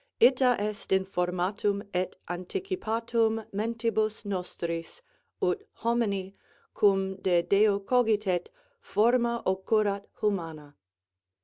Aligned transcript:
_Ita 0.19 0.57
est 0.59 0.89
informatum 0.99 1.87
et 1.93 2.15
anticipatum 2.27 3.45
mentibus 3.53 4.25
nostris, 4.25 5.03
ut 5.43 5.61
homini, 5.83 6.33
quum 6.73 7.17
de 7.17 7.43
Deo 7.43 7.79
cogitet, 7.79 8.47
forma 8.79 9.43
occurrat 9.45 10.07
hu 10.13 10.31
mana. 10.31 10.75